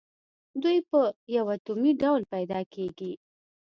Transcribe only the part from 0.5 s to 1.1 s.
دوی په